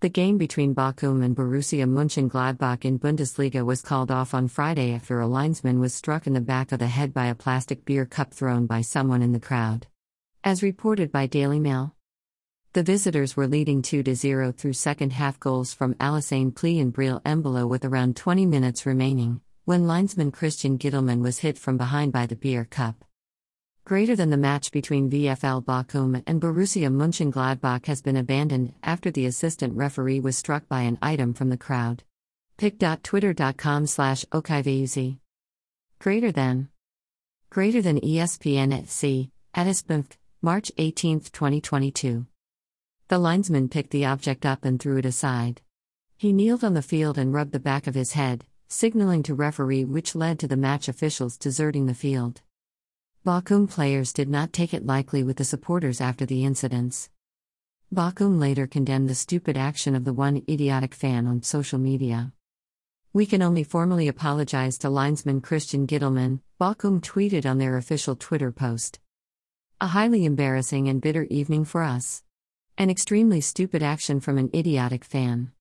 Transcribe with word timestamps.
The 0.00 0.08
game 0.08 0.38
between 0.38 0.76
Bochum 0.76 1.24
and 1.24 1.34
Borussia 1.34 1.84
Mönchengladbach 1.84 2.84
in 2.84 3.00
Bundesliga 3.00 3.66
was 3.66 3.82
called 3.82 4.12
off 4.12 4.32
on 4.32 4.46
Friday 4.46 4.92
after 4.92 5.18
a 5.18 5.26
linesman 5.26 5.80
was 5.80 5.92
struck 5.92 6.28
in 6.28 6.34
the 6.34 6.40
back 6.40 6.70
of 6.70 6.78
the 6.78 6.86
head 6.86 7.12
by 7.12 7.26
a 7.26 7.34
plastic 7.34 7.84
beer 7.84 8.06
cup 8.06 8.32
thrown 8.32 8.66
by 8.66 8.80
someone 8.80 9.22
in 9.22 9.32
the 9.32 9.40
crowd. 9.40 9.88
As 10.44 10.62
reported 10.62 11.10
by 11.10 11.26
Daily 11.26 11.58
Mail, 11.58 11.96
the 12.74 12.84
visitors 12.84 13.36
were 13.36 13.48
leading 13.48 13.82
2 13.82 14.04
0 14.14 14.52
through 14.52 14.74
second 14.74 15.14
half 15.14 15.40
goals 15.40 15.74
from 15.74 15.94
Alassane 15.94 16.52
Pléa 16.52 16.80
and 16.80 16.94
Breel 16.94 17.20
Embolo 17.24 17.68
with 17.68 17.84
around 17.84 18.14
20 18.14 18.46
minutes 18.46 18.86
remaining, 18.86 19.40
when 19.64 19.88
linesman 19.88 20.30
Christian 20.30 20.78
Gittelmann 20.78 21.22
was 21.22 21.38
hit 21.38 21.58
from 21.58 21.76
behind 21.76 22.12
by 22.12 22.24
the 22.24 22.36
beer 22.36 22.64
cup. 22.64 23.04
Greater 23.88 24.14
than 24.14 24.28
the 24.28 24.36
match 24.36 24.70
between 24.70 25.08
VFL 25.08 25.64
Bochum 25.64 26.22
and 26.26 26.42
Borussia 26.42 26.90
Mönchengladbach 26.90 27.86
has 27.86 28.02
been 28.02 28.18
abandoned 28.18 28.74
after 28.82 29.10
the 29.10 29.24
assistant 29.24 29.74
referee 29.74 30.20
was 30.20 30.36
struck 30.36 30.68
by 30.68 30.82
an 30.82 30.98
item 31.00 31.32
from 31.32 31.48
the 31.48 31.56
crowd. 31.56 32.04
pic.twitter.com 32.58 33.86
slash 33.86 34.26
okivuz. 34.26 35.16
Greater 35.98 36.30
than. 36.30 36.68
Greater 37.48 37.80
than 37.80 37.98
ESPN 38.00 38.76
at 38.78 38.90
C, 38.90 39.30
Addisbumf, 39.54 40.18
March 40.42 40.70
18, 40.76 41.20
2022. 41.20 42.26
The 43.08 43.18
linesman 43.18 43.70
picked 43.70 43.92
the 43.92 44.04
object 44.04 44.44
up 44.44 44.66
and 44.66 44.78
threw 44.78 44.98
it 44.98 45.06
aside. 45.06 45.62
He 46.18 46.34
kneeled 46.34 46.62
on 46.62 46.74
the 46.74 46.82
field 46.82 47.16
and 47.16 47.32
rubbed 47.32 47.52
the 47.52 47.58
back 47.58 47.86
of 47.86 47.94
his 47.94 48.12
head, 48.12 48.44
signaling 48.68 49.22
to 49.22 49.34
referee 49.34 49.86
which 49.86 50.14
led 50.14 50.38
to 50.40 50.46
the 50.46 50.58
match 50.58 50.90
officials 50.90 51.38
deserting 51.38 51.86
the 51.86 51.94
field. 51.94 52.42
Bochum 53.26 53.68
players 53.68 54.12
did 54.12 54.28
not 54.28 54.52
take 54.52 54.72
it 54.72 54.86
lightly 54.86 55.22
with 55.22 55.36
the 55.36 55.44
supporters 55.44 56.00
after 56.00 56.24
the 56.24 56.44
incidents. 56.44 57.10
Bochum 57.92 58.38
later 58.38 58.66
condemned 58.66 59.10
the 59.10 59.14
stupid 59.14 59.56
action 59.56 59.94
of 59.94 60.04
the 60.04 60.12
one 60.12 60.42
idiotic 60.48 60.94
fan 60.94 61.26
on 61.26 61.42
social 61.42 61.78
media. 61.78 62.32
We 63.12 63.26
can 63.26 63.42
only 63.42 63.64
formally 63.64 64.06
apologize 64.06 64.78
to 64.78 64.90
linesman 64.90 65.40
Christian 65.40 65.86
Gittelmann, 65.86 66.40
Bochum 66.60 67.00
tweeted 67.00 67.44
on 67.44 67.58
their 67.58 67.76
official 67.76 68.14
Twitter 68.14 68.52
post. 68.52 69.00
A 69.80 69.88
highly 69.88 70.24
embarrassing 70.24 70.88
and 70.88 71.00
bitter 71.00 71.24
evening 71.24 71.64
for 71.64 71.82
us. 71.82 72.22
An 72.78 72.88
extremely 72.88 73.40
stupid 73.40 73.82
action 73.82 74.20
from 74.20 74.38
an 74.38 74.50
idiotic 74.54 75.04
fan. 75.04 75.50